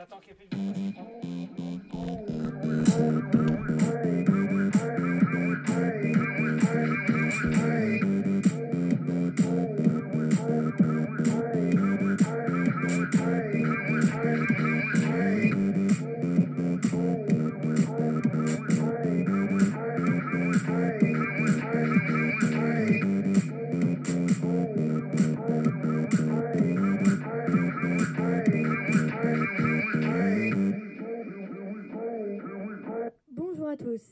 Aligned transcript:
T'attends 0.00 0.18
qu'il 0.20 0.28
y 0.28 0.30
ait 0.30 0.34
plus 0.34 0.48
de 2.32 2.39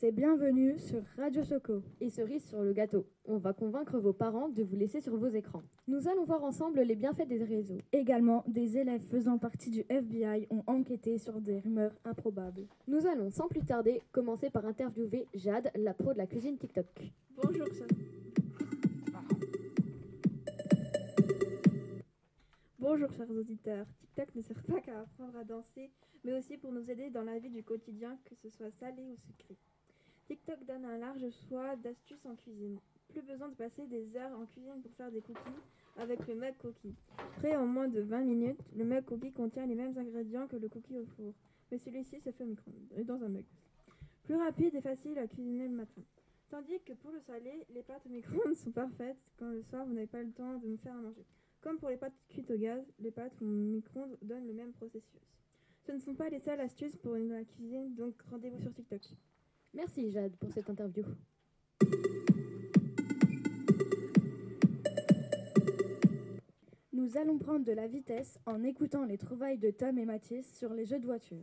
Et 0.01 0.13
bienvenue 0.13 0.79
sur 0.79 1.03
Radio 1.17 1.43
Choco 1.43 1.83
et 2.01 2.09
cerise 2.09 2.45
sur 2.45 2.63
le 2.63 2.73
gâteau. 2.73 3.05
On 3.25 3.39
va 3.39 3.53
convaincre 3.53 3.99
vos 3.99 4.13
parents 4.13 4.49
de 4.49 4.63
vous 4.63 4.77
laisser 4.77 5.01
sur 5.01 5.17
vos 5.17 5.29
écrans. 5.29 5.63
Nous 5.89 6.07
allons 6.07 6.25
voir 6.25 6.45
ensemble 6.45 6.83
les 6.83 6.95
bienfaits 6.95 7.27
des 7.27 7.43
réseaux. 7.43 7.79
Également, 7.93 8.45
des 8.47 8.79
élèves 8.79 9.05
faisant 9.11 9.39
partie 9.39 9.71
du 9.71 9.85
FBI 9.89 10.47
ont 10.51 10.63
enquêté 10.69 11.19
sur 11.19 11.41
des 11.41 11.59
rumeurs 11.59 11.97
improbables. 12.05 12.69
Nous 12.87 13.07
allons 13.07 13.31
sans 13.31 13.49
plus 13.49 13.65
tarder 13.65 14.01
commencer 14.13 14.51
par 14.51 14.67
interviewer 14.67 15.27
Jade, 15.35 15.71
la 15.75 15.95
pro 15.95 16.13
de 16.13 16.19
la 16.19 16.27
cuisine 16.27 16.59
TikTok. 16.59 16.87
Bonjour. 17.43 17.67
Bonjour, 22.79 23.13
chers 23.13 23.31
auditeurs. 23.31 23.87
TikTok 24.01 24.35
ne 24.37 24.43
sert 24.43 24.63
pas 24.63 24.81
qu'à 24.81 25.01
apprendre 25.01 25.37
à 25.37 25.45
danser, 25.45 25.91
mais 26.25 26.35
aussi 26.35 26.57
pour 26.57 26.71
nous 26.71 26.89
aider 26.89 27.11
dans 27.11 27.25
la 27.25 27.39
vie 27.39 27.51
du 27.51 27.65
quotidien, 27.65 28.17
que 28.25 28.37
ce 28.37 28.49
soit 28.49 28.71
salé 28.71 29.03
ou 29.03 29.17
sucré. 29.17 29.57
TikTok 30.29 30.63
donne 30.67 30.85
un 30.85 30.99
large 30.99 31.25
choix 31.49 31.75
d'astuces 31.77 32.27
en 32.27 32.37
cuisine. 32.37 32.79
Plus 33.09 33.23
besoin 33.23 33.49
de 33.49 33.55
passer 33.55 33.87
des 33.87 34.15
heures 34.15 34.39
en 34.39 34.45
cuisine 34.45 34.83
pour 34.83 34.93
faire 34.93 35.11
des 35.11 35.23
cookies 35.23 35.63
avec 35.97 36.27
le 36.27 36.35
mug 36.35 36.55
cookie. 36.59 36.95
Prêt 37.39 37.57
en 37.57 37.65
moins 37.65 37.89
de 37.89 38.03
20 38.03 38.21
minutes, 38.25 38.61
le 38.77 38.85
mug 38.85 39.07
cookie 39.07 39.33
contient 39.33 39.65
les 39.65 39.75
mêmes 39.75 39.97
ingrédients 39.97 40.47
que 40.47 40.57
le 40.57 40.69
cookie 40.69 40.99
au 40.99 41.07
four, 41.17 41.33
mais 41.71 41.79
celui-ci 41.79 42.21
se 42.21 42.31
fait 42.31 42.45
au 42.45 42.47
micro-ondes 42.47 42.93
et 42.99 43.05
dans 43.05 43.25
un 43.25 43.29
mug. 43.29 43.47
Plus 44.25 44.37
rapide 44.37 44.75
et 44.75 44.83
facile 44.83 45.19
à 45.19 45.27
cuisiner 45.27 45.67
le 45.67 45.75
matin. 45.75 46.03
Tandis 46.51 46.79
que 46.85 46.93
pour 46.93 47.11
le 47.11 47.21
salé, 47.21 47.65
les 47.71 47.83
pâtes 47.83 48.05
au 48.05 48.11
micro-ondes 48.11 48.55
sont 48.55 48.71
parfaites 48.71 49.17
quand 49.39 49.49
le 49.49 49.63
soir 49.63 49.87
vous 49.87 49.95
n'avez 49.95 50.09
pas 50.09 50.23
le 50.23 50.33
temps 50.33 50.59
de 50.59 50.67
me 50.67 50.77
faire 50.77 50.95
à 50.95 51.01
manger. 51.01 51.25
Comme 51.63 51.79
pour 51.79 51.89
les 51.89 51.97
pâtes 51.97 52.13
cuites 52.29 52.51
au 52.51 52.59
gaz, 52.59 52.85
les 52.99 53.11
pâtes 53.11 53.41
au 53.41 53.47
micro-ondes 53.47 54.19
donnent 54.21 54.47
le 54.47 54.53
même 54.53 54.73
processus. 54.75 55.23
Ce 55.87 55.93
ne 55.93 56.01
sont 56.01 56.15
pas 56.15 56.29
les 56.29 56.41
seules 56.41 56.61
astuces 56.61 56.97
pour 56.97 57.15
une 57.15 57.31
la 57.31 57.45
cuisine, 57.45 57.95
donc 57.95 58.21
rendez-vous 58.31 58.61
sur 58.61 58.75
TikTok. 58.75 59.01
Merci 59.75 60.11
Jade 60.11 60.37
pour 60.37 60.53
cette 60.53 60.69
interview. 60.71 61.05
Nous 66.93 67.17
allons 67.17 67.39
prendre 67.39 67.65
de 67.65 67.73
la 67.73 67.87
vitesse 67.87 68.39
en 68.47 68.65
écoutant 68.65 69.05
les 69.05 69.19
trouvailles 69.19 69.59
de 69.59 69.71
Tom 69.71 69.99
et 69.99 70.05
Mathis 70.05 70.47
sur 70.59 70.73
les 70.73 70.85
jeux 70.85 70.99
de 70.99 71.07
voiture. 71.07 71.43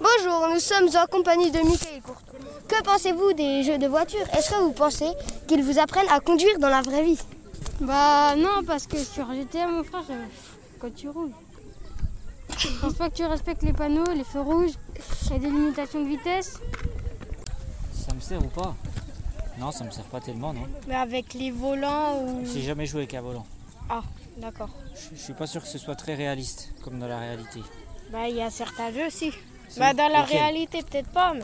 Bonjour, 0.00 0.48
nous 0.52 0.60
sommes 0.60 0.88
en 0.96 1.06
compagnie 1.06 1.50
de 1.50 1.58
Michael 1.58 2.02
Courtois. 2.02 2.38
Que 2.68 2.82
pensez-vous 2.82 3.32
des 3.34 3.62
jeux 3.62 3.78
de 3.78 3.86
voiture? 3.86 4.26
Est-ce 4.32 4.50
que 4.50 4.62
vous 4.62 4.72
pensez 4.72 5.10
qu'ils 5.46 5.62
vous 5.62 5.78
apprennent 5.78 6.08
à 6.10 6.20
conduire 6.20 6.58
dans 6.58 6.70
la 6.70 6.82
vraie 6.82 7.04
vie? 7.04 7.20
Bah 7.80 8.34
non, 8.36 8.64
parce 8.66 8.86
que 8.86 8.96
sur 8.96 9.32
GTA, 9.32 9.68
mon 9.68 9.84
frère, 9.84 10.04
quand 10.78 10.94
tu 10.94 11.08
roules, 11.08 11.32
je 12.58 12.68
pense 12.80 12.94
pas 12.94 13.08
que 13.10 13.14
tu 13.14 13.24
respectes 13.24 13.62
les 13.62 13.72
panneaux, 13.72 14.12
les 14.14 14.24
feux 14.24 14.40
rouges, 14.40 14.72
il 15.26 15.32
y 15.32 15.36
a 15.36 15.38
des 15.38 15.50
limitations 15.50 16.02
de 16.02 16.08
vitesse. 16.08 16.58
Ça 17.92 18.14
me 18.14 18.20
sert 18.20 18.40
ou 18.44 18.48
pas? 18.48 18.74
Non, 19.58 19.70
ça 19.72 19.84
me 19.84 19.90
sert 19.90 20.04
pas 20.04 20.20
tellement, 20.20 20.52
non. 20.52 20.66
Mais 20.86 20.94
avec 20.94 21.34
les 21.34 21.50
volants 21.50 22.22
ou... 22.22 22.44
J'ai 22.52 22.62
jamais 22.62 22.86
joué 22.86 23.00
avec 23.02 23.14
un 23.14 23.20
volant. 23.22 23.46
Ah, 23.90 24.02
d'accord. 24.36 24.70
Je 24.94 25.16
je 25.16 25.20
suis 25.22 25.32
pas 25.34 25.46
sûr 25.46 25.62
que 25.62 25.68
ce 25.68 25.78
soit 25.78 25.96
très 25.96 26.14
réaliste, 26.14 26.70
comme 26.82 26.98
dans 26.98 27.08
la 27.08 27.18
réalité. 27.18 27.60
Bah 28.12 28.28
il 28.28 28.36
y 28.36 28.42
a 28.42 28.50
certains 28.50 28.92
jeux 28.92 29.06
aussi. 29.06 29.32
Si. 29.68 29.78
Bah 29.78 29.92
dans 29.94 30.08
la 30.08 30.22
Lesquels 30.22 30.38
réalité 30.38 30.82
peut-être 30.82 31.08
pas, 31.10 31.34
mais... 31.34 31.42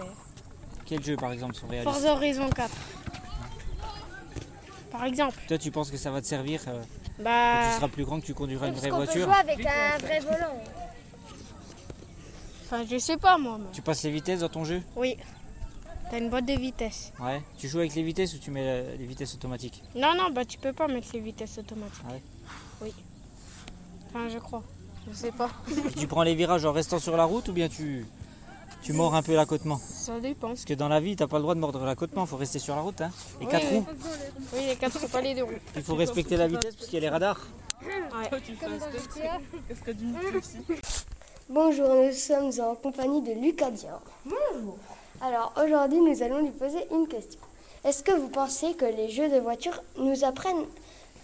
Quels 0.86 1.02
jeux, 1.04 1.16
par 1.16 1.32
exemple, 1.32 1.54
sont 1.54 1.66
réalistes? 1.66 1.90
Forza 1.92 2.12
Horizon 2.12 2.48
4. 2.50 2.70
Par 4.92 5.04
exemple. 5.04 5.36
Toi, 5.48 5.58
tu 5.58 5.70
penses 5.70 5.90
que 5.90 5.96
ça 5.96 6.10
va 6.10 6.20
te 6.20 6.26
servir 6.26 6.60
euh, 6.68 6.80
quand 7.16 7.22
Bah... 7.24 7.68
tu 7.68 7.74
seras 7.76 7.88
plus 7.88 8.04
grand, 8.04 8.20
que 8.20 8.26
tu 8.26 8.34
conduiras 8.34 8.68
une 8.68 8.74
vraie 8.74 8.90
qu'on 8.90 8.98
peut 8.98 9.04
voiture? 9.04 9.24
jouer 9.26 9.34
avec 9.34 9.66
un 9.66 9.98
vrai 9.98 10.20
volant? 10.20 10.62
Enfin 12.64 12.84
je 12.90 12.98
sais 12.98 13.16
pas 13.16 13.36
moi. 13.38 13.58
mais- 13.58 13.70
Tu 13.72 13.82
passes 13.82 14.02
les 14.04 14.10
vitesses 14.10 14.40
dans 14.40 14.48
ton 14.48 14.64
jeu 14.64 14.82
Oui. 14.96 15.16
T'as 16.10 16.18
une 16.18 16.28
boîte 16.30 16.46
de 16.46 16.52
vitesse. 16.52 17.12
Ouais. 17.20 17.42
Tu 17.58 17.66
joues 17.68 17.78
avec 17.78 17.94
les 17.94 18.02
vitesses 18.02 18.34
ou 18.34 18.38
tu 18.38 18.50
mets 18.50 18.84
les 18.98 19.06
vitesses 19.06 19.34
automatiques 19.34 19.82
Non, 19.94 20.14
non, 20.16 20.30
bah 20.30 20.44
tu 20.44 20.58
peux 20.58 20.72
pas 20.72 20.86
mettre 20.86 21.08
les 21.14 21.20
vitesses 21.20 21.58
automatiques. 21.58 22.02
Ah 22.08 22.12
ouais 22.12 22.22
Oui. 22.82 22.94
Enfin 24.10 24.28
je 24.28 24.38
crois. 24.38 24.62
Je 25.10 25.14
sais 25.16 25.32
pas. 25.32 25.50
Et 25.68 25.98
Tu 25.98 26.06
prends 26.06 26.22
les 26.22 26.34
virages 26.34 26.64
en 26.64 26.72
restant 26.72 26.98
sur 26.98 27.16
la 27.16 27.24
route 27.24 27.48
ou 27.48 27.52
bien 27.52 27.68
tu, 27.68 28.06
tu 28.82 28.92
mords 28.94 29.14
un 29.14 29.22
peu 29.22 29.34
l'accotement? 29.34 29.78
Ça 29.78 30.18
dépend. 30.20 30.48
Parce 30.48 30.64
que 30.64 30.72
dans 30.74 30.88
la 30.88 31.00
vie, 31.00 31.16
t'as 31.16 31.26
pas 31.26 31.36
le 31.36 31.42
droit 31.42 31.54
de 31.54 31.60
mordre 31.60 31.84
l'accotement, 31.84 32.24
faut 32.26 32.36
rester 32.38 32.58
sur 32.58 32.74
la 32.76 32.82
route. 32.82 33.00
Hein. 33.02 33.10
Les 33.40 33.46
Oui, 33.46 33.52
quatre 33.52 33.66
oui. 33.70 33.78
roues, 33.78 33.86
Oui, 34.54 34.60
les 34.66 34.76
quatre 34.76 34.98
roues, 35.00 35.08
pas 35.08 35.20
les 35.20 35.34
deux 35.34 35.44
roues. 35.44 35.52
il 35.76 35.82
faut 35.82 35.94
respecter 35.94 36.36
la 36.38 36.46
vitesse 36.48 36.74
parce 36.74 36.86
qu'il 36.86 36.94
y 36.94 36.98
a 36.98 37.00
les 37.00 37.08
radars. 37.10 37.40
Ouais. 37.82 38.30
Bonjour, 41.50 41.94
nous 41.94 42.12
sommes 42.12 42.50
en 42.58 42.74
compagnie 42.74 43.20
de 43.20 43.32
Lucas 43.32 43.70
Dior. 43.70 44.00
Bonjour. 44.24 44.78
Alors 45.20 45.52
aujourd'hui, 45.62 46.00
nous 46.00 46.22
allons 46.22 46.38
lui 46.38 46.50
poser 46.50 46.86
une 46.90 47.06
question. 47.06 47.38
Est-ce 47.84 48.02
que 48.02 48.12
vous 48.12 48.28
pensez 48.28 48.72
que 48.72 48.86
les 48.86 49.10
jeux 49.10 49.28
de 49.28 49.38
voiture 49.40 49.82
nous 49.98 50.24
apprennent 50.24 50.64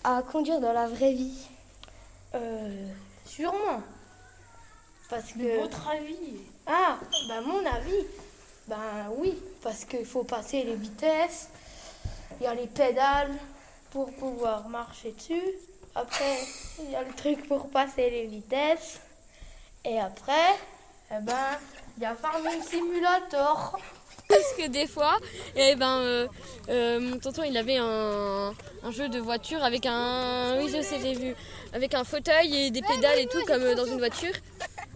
à 0.05 0.21
conduire 0.21 0.61
dans 0.61 0.75
la 0.75 0.89
vraie 0.89 1.15
vie? 1.15 1.49
Euh, 2.35 2.87
sûrement. 3.25 3.81
Parce 5.09 5.33
que. 5.33 5.63
votre 5.63 5.89
avis 5.89 6.43
Ah, 6.67 6.99
bah 7.27 7.41
mon 7.41 7.65
avis. 7.65 8.05
Ben 8.69 9.11
oui, 9.17 9.39
parce 9.63 9.87
qu'il 9.87 10.05
faut 10.05 10.25
passer 10.25 10.65
les 10.65 10.77
vitesses. 10.77 11.49
Il 12.39 12.45
y 12.45 12.47
a 12.47 12.55
les 12.55 12.67
pédales 12.67 13.33
pour 13.91 14.13
pouvoir 14.13 14.69
marcher 14.69 15.13
dessus. 15.13 15.55
Après, 15.95 16.41
il 16.81 16.91
y 16.91 16.95
a 16.95 17.05
le 17.05 17.15
truc 17.15 17.49
pour 17.49 17.71
passer 17.71 18.11
les 18.11 18.27
vitesses. 18.27 19.01
Et 19.85 19.99
après, 19.99 20.57
eh 21.11 21.23
ben, 21.23 21.59
il 21.97 22.03
y 22.03 22.07
a 22.07 22.15
Farming 22.15 22.63
Simulator. 22.63 23.79
Parce 24.29 24.53
que 24.57 24.69
des 24.69 24.87
fois, 24.87 25.19
eh 25.57 25.75
ben, 25.75 25.99
euh, 25.99 26.29
euh, 26.69 27.01
mon 27.01 27.19
tonton 27.19 27.43
il 27.43 27.57
avait 27.57 27.79
un, 27.79 28.53
un 28.85 28.91
jeu 28.93 29.09
de 29.09 29.19
voiture 29.19 29.65
avec 29.65 29.87
un, 29.87 30.57
oui 30.59 30.69
je 30.73 30.83
sais 30.83 31.01
j'ai 31.01 31.15
vu, 31.15 31.35
avec 31.73 31.95
un 31.95 32.05
fauteuil 32.05 32.67
et 32.67 32.71
des 32.71 32.83
pédales 32.83 33.19
et 33.19 33.27
tout 33.27 33.45
comme 33.47 33.63
euh, 33.63 33.75
dans 33.75 33.87
une 33.87 33.99
voiture. 33.99 34.33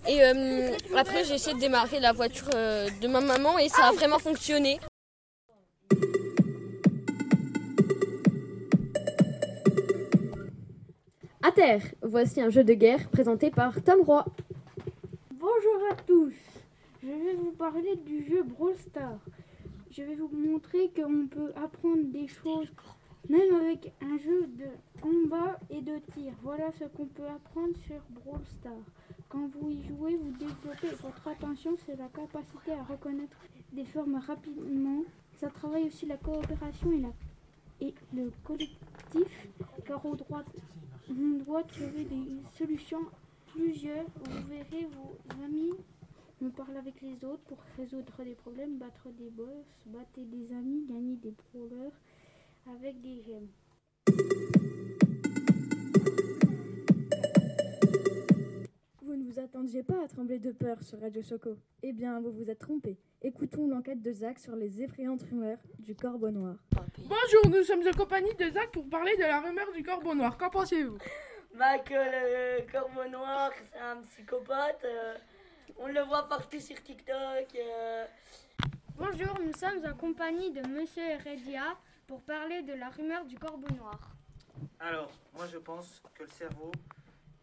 Et 0.07 0.23
euh, 0.23 0.71
après 0.97 1.25
j'ai 1.25 1.35
essayé 1.35 1.55
de 1.57 1.61
démarrer 1.61 1.99
la 1.99 2.13
voiture 2.13 2.49
euh, 2.55 2.89
de 3.01 3.09
ma 3.09 3.21
maman 3.21 3.59
et 3.59 3.69
ça 3.69 3.87
a 3.87 3.93
vraiment 3.93 4.21
fonctionné. 4.21 4.79
À 11.43 11.51
terre, 11.51 11.83
voici 12.03 12.41
un 12.41 12.51
jeu 12.51 12.63
de 12.63 12.75
guerre 12.75 13.09
présenté 13.11 13.51
par 13.51 13.75
Tom 13.83 14.03
Roy. 14.03 14.25
Bonjour 15.65 15.89
à 15.91 15.95
tous. 15.95 16.35
Je 17.03 17.09
vais 17.09 17.35
vous 17.35 17.53
parler 17.53 17.97
du 17.97 18.25
jeu 18.25 18.43
Brawl 18.43 18.77
Stars. 18.77 19.21
Je 19.91 20.03
vais 20.03 20.17
vous 20.17 20.29
montrer 20.29 20.91
qu'on 20.95 21.27
peut 21.27 21.53
apprendre 21.57 22.05
des 22.13 22.27
choses 22.27 22.69
même 23.29 23.55
avec 23.55 23.93
un 24.03 24.19
jeu 24.19 24.47
de 24.47 24.67
combat 25.01 25.59
et 25.71 25.81
de 25.81 25.99
tir. 26.13 26.33
Voilà 26.43 26.71
ce 26.79 26.85
qu'on 26.85 27.07
peut 27.07 27.27
apprendre 27.27 27.75
sur 27.87 27.97
Brawl 28.11 28.45
Stars. 28.59 28.73
Quand 29.29 29.49
vous 29.55 29.71
y 29.71 29.85
jouez, 29.85 30.17
vous 30.17 30.33
développez 30.33 30.95
votre 31.03 31.29
attention, 31.29 31.77
c'est 31.87 31.97
la 31.97 32.09
capacité 32.09 32.73
à 32.73 32.83
reconnaître 32.83 33.37
des 33.73 33.85
formes 33.87 34.21
rapidement. 34.27 35.03
Ça 35.39 35.49
travaille 35.49 35.85
aussi 35.85 36.05
la 36.05 36.17
coopération 36.17 36.93
et, 36.93 37.01
la, 37.01 37.13
et 37.81 37.95
le 38.13 38.31
collectif, 38.45 39.49
car 39.87 40.05
au 40.05 40.15
droit, 40.15 40.43
on 41.09 41.45
doit 41.45 41.63
trouver 41.63 42.05
des 42.05 42.27
solutions 42.59 43.07
plusieurs. 43.55 44.05
Vous 44.17 44.49
verrez 44.49 44.87
vos 44.87 45.45
amis. 45.45 45.73
On 46.43 46.51
parle 46.51 46.77
avec 46.77 47.01
les 47.01 47.25
autres 47.25 47.43
pour 47.45 47.59
résoudre 47.79 48.13
des 48.25 48.35
problèmes, 48.35 48.77
battre 48.79 49.09
des 49.17 49.31
boss, 49.31 49.65
battre 49.87 50.21
des 50.21 50.53
amis, 50.53 50.85
gagner 50.89 51.17
des 51.17 51.33
brawlers 51.33 51.93
avec 52.67 53.01
des 53.01 53.23
gemmes. 53.23 53.49
Vous 59.03 59.15
ne 59.15 59.25
vous 59.25 59.39
attendiez 59.39 59.83
pas 59.83 60.03
à 60.05 60.09
trembler 60.09 60.39
de 60.39 60.51
peur 60.51 60.83
sur 60.83 61.01
Radio 61.01 61.23
Choco. 61.23 61.57
Eh 61.83 61.93
bien, 61.93 62.21
vous 62.21 62.33
vous 62.33 62.51
êtes 62.51 62.59
trompé. 62.59 62.99
Écoutons 63.23 63.69
l'enquête 63.69 64.03
de 64.03 64.13
Zach 64.13 64.39
sur 64.39 64.57
les 64.57 64.83
effrayantes 64.83 65.23
rumeurs 65.23 65.59
du 65.79 65.95
corbeau 65.95 66.31
noir. 66.31 66.57
Bonjour, 66.99 67.57
nous 67.57 67.63
sommes 67.63 67.87
en 67.87 67.97
compagnie 67.97 68.35
de 68.35 68.51
Zach 68.51 68.71
pour 68.73 68.89
parler 68.89 69.17
de 69.17 69.23
la 69.23 69.41
rumeur 69.41 69.73
du 69.75 69.83
corbeau 69.83 70.15
noir. 70.15 70.37
Qu'en 70.37 70.51
pensez-vous? 70.51 70.99
Bah 71.55 71.79
que 71.79 71.95
le 71.95 72.71
corbeau 72.71 73.05
noir, 73.09 73.51
c'est 73.71 73.79
un 73.79 74.03
psychopathe. 74.03 74.85
euh, 74.85 75.17
on 75.79 75.87
le 75.89 76.01
voit 76.03 76.29
partout 76.29 76.61
sur 76.61 76.81
TikTok. 76.83 77.49
euh. 77.57 78.07
Bonjour, 78.97 79.39
nous 79.41 79.53
sommes 79.53 79.85
en 79.87 79.95
compagnie 79.97 80.51
de 80.53 80.67
Monsieur 80.69 81.03
Heredia 81.03 81.77
pour 82.07 82.23
parler 82.23 82.63
de 82.63 82.75
la 82.75 82.89
rumeur 82.91 83.25
du 83.25 83.39
corbeau 83.39 83.73
noir. 83.77 83.99
Alors, 84.81 85.11
moi 85.35 85.47
je 85.47 85.59
pense 85.59 86.03
que 86.15 86.25
le 86.25 86.29
cerveau, 86.31 86.73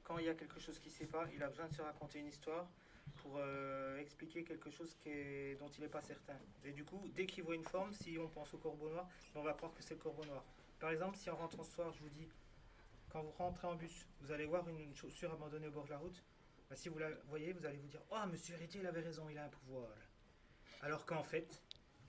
quand 0.03 0.17
il 0.17 0.25
y 0.25 0.29
a 0.29 0.33
quelque 0.33 0.59
chose 0.59 0.79
qui 0.79 0.89
ne 0.89 0.93
sait 0.93 1.05
pas, 1.05 1.25
il 1.33 1.41
a 1.43 1.47
besoin 1.47 1.67
de 1.67 1.73
se 1.73 1.81
raconter 1.81 2.19
une 2.19 2.27
histoire 2.27 2.67
pour 3.21 3.33
euh, 3.37 3.97
expliquer 3.99 4.43
quelque 4.43 4.69
chose 4.71 4.95
qui 5.01 5.09
est- 5.09 5.55
dont 5.59 5.69
il 5.77 5.81
n'est 5.81 5.89
pas 5.89 6.01
certain. 6.01 6.35
Et 6.65 6.71
du 6.71 6.83
coup, 6.83 7.01
dès 7.15 7.25
qu'il 7.25 7.43
voit 7.43 7.55
une 7.55 7.65
forme, 7.65 7.93
si 7.93 8.17
on 8.19 8.27
pense 8.27 8.53
au 8.53 8.57
corbeau 8.57 8.89
noir, 8.89 9.07
on 9.35 9.41
va 9.41 9.53
croire 9.53 9.73
que 9.73 9.81
c'est 9.83 9.93
le 9.95 9.99
corbeau 9.99 10.23
noir. 10.25 10.43
Par 10.79 10.89
exemple, 10.91 11.17
si 11.17 11.29
en 11.29 11.35
rentrant 11.35 11.63
ce 11.63 11.73
soir, 11.75 11.91
je 11.93 11.99
vous 11.99 12.09
dis, 12.09 12.27
quand 13.11 13.21
vous 13.21 13.31
rentrez 13.31 13.67
en 13.67 13.75
bus, 13.75 14.07
vous 14.21 14.31
allez 14.31 14.45
voir 14.45 14.67
une 14.69 14.95
chaussure 14.95 15.31
abandonnée 15.33 15.67
au 15.67 15.71
bord 15.71 15.85
de 15.85 15.89
la 15.89 15.97
route, 15.97 16.23
bah, 16.69 16.75
si 16.75 16.89
vous 16.89 16.97
la 16.97 17.09
voyez, 17.27 17.51
vous 17.51 17.65
allez 17.65 17.77
vous 17.77 17.87
dire, 17.87 18.01
oh, 18.11 18.25
monsieur 18.31 18.55
Héritier, 18.55 18.79
il 18.79 18.87
avait 18.87 19.01
raison, 19.01 19.27
il 19.29 19.37
a 19.37 19.45
un 19.45 19.49
pouvoir. 19.49 19.89
Alors 20.81 21.05
qu'en 21.05 21.23
fait, 21.23 21.61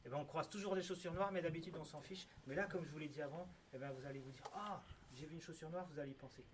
eh 0.04 0.08
ben, 0.08 0.16
on 0.16 0.24
croise 0.24 0.48
toujours 0.48 0.74
des 0.74 0.82
chaussures 0.82 1.12
noires, 1.12 1.32
mais 1.32 1.42
d'habitude 1.42 1.76
on 1.76 1.84
s'en 1.84 2.00
fiche. 2.00 2.26
Mais 2.46 2.54
là, 2.54 2.66
comme 2.66 2.84
je 2.84 2.90
vous 2.90 2.98
l'ai 2.98 3.08
dit 3.08 3.20
avant, 3.20 3.48
eh 3.74 3.78
ben, 3.78 3.90
vous 3.90 4.06
allez 4.06 4.20
vous 4.20 4.30
dire 4.30 4.44
Ah, 4.54 4.82
j'ai 5.14 5.26
vu 5.26 5.34
une 5.34 5.42
chaussure 5.42 5.70
noire, 5.70 5.86
vous 5.92 5.98
allez 5.98 6.12
y 6.12 6.14
penser. 6.14 6.44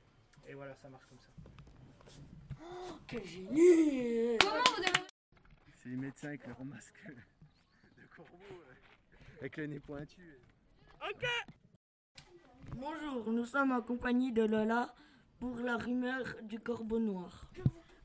Et 0.47 0.55
voilà, 0.55 0.75
ça 0.75 0.89
marche 0.89 1.07
comme 1.07 1.19
ça. 1.19 1.29
Que 3.07 3.25
génie 3.25 4.39
C'est 5.77 5.89
les 5.91 5.97
médecins 5.97 6.29
avec 6.29 6.47
leur 6.47 6.65
masque 6.65 7.01
de 7.07 8.07
corbeau, 8.07 8.63
avec 9.39 9.57
le 9.59 9.67
nez 9.67 9.81
pointu. 9.81 10.39
Bonjour, 12.81 13.33
nous 13.33 13.45
sommes 13.45 13.73
en 13.73 13.81
compagnie 13.81 14.31
de 14.31 14.45
Lola 14.45 14.95
pour 15.41 15.57
la 15.57 15.77
rumeur 15.77 16.23
du 16.43 16.61
corbeau 16.61 17.01
noir. 17.01 17.51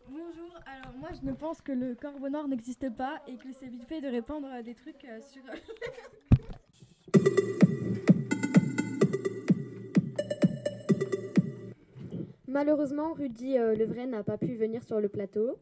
Bonjour, 0.09 0.49
alors 0.65 0.97
moi 0.97 1.09
je 1.13 1.23
ne 1.27 1.33
pense 1.33 1.61
que 1.61 1.71
le 1.71 1.93
corbeau 1.93 2.27
noir 2.29 2.47
n'existe 2.47 2.89
pas 2.95 3.21
et 3.27 3.37
que 3.37 3.53
c'est 3.53 3.67
vite 3.67 3.83
fait 3.83 4.01
de 4.01 4.07
répandre 4.07 4.47
des 4.63 4.73
trucs 4.73 5.05
euh, 5.05 5.19
sur... 5.21 5.43
Malheureusement, 12.47 13.13
Rudy 13.13 13.59
euh, 13.59 13.75
le 13.75 13.85
vrai 13.85 14.07
n'a 14.07 14.23
pas 14.23 14.39
pu 14.39 14.55
venir 14.55 14.83
sur 14.83 14.99
le 14.99 15.07
plateau. 15.07 15.59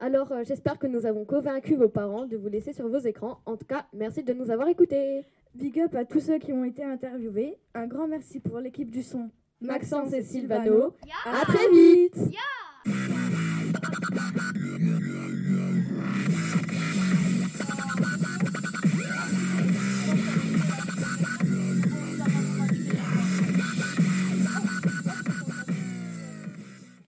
Alors 0.00 0.30
euh, 0.30 0.44
j'espère 0.44 0.78
que 0.78 0.86
nous 0.86 1.06
avons 1.06 1.24
convaincu 1.24 1.74
vos 1.74 1.88
parents 1.88 2.26
de 2.26 2.36
vous 2.36 2.48
laisser 2.48 2.72
sur 2.72 2.88
vos 2.88 2.98
écrans. 2.98 3.40
En 3.46 3.56
tout 3.56 3.66
cas, 3.66 3.86
merci 3.92 4.22
de 4.22 4.32
nous 4.32 4.50
avoir 4.50 4.68
écoutés. 4.68 5.24
Big 5.54 5.80
up 5.80 5.94
à 5.96 6.04
tous 6.04 6.20
ceux 6.20 6.38
qui 6.38 6.52
ont 6.52 6.64
été 6.64 6.84
interviewés. 6.84 7.58
Un 7.74 7.86
grand 7.86 8.06
merci 8.06 8.38
pour 8.38 8.60
l'équipe 8.60 8.90
du 8.90 9.02
son. 9.02 9.30
Maxence 9.60 10.12
et 10.12 10.22
Sylvano. 10.22 10.94
À 11.24 11.44
très 11.44 11.68
vite. 11.70 12.16